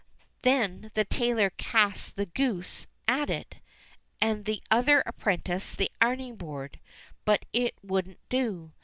[0.41, 3.57] Then the tailor cast the goose at it,
[4.19, 6.79] and the other apprentice the ironing board;
[7.23, 8.71] but it wouldn't do.